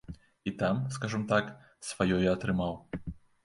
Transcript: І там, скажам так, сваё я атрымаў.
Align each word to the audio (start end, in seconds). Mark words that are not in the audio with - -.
І 0.43 0.53
там, 0.61 0.79
скажам 0.95 1.27
так, 1.33 1.53
сваё 1.91 2.21
я 2.27 2.35
атрымаў. 2.37 2.73